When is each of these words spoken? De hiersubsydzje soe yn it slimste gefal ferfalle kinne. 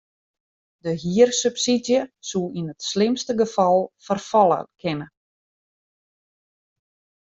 De 0.85 0.91
hiersubsydzje 1.01 1.99
soe 2.29 2.47
yn 2.59 2.71
it 2.73 2.81
slimste 2.89 3.33
gefal 3.39 3.79
ferfalle 4.05 4.59
kinne. 4.81 5.07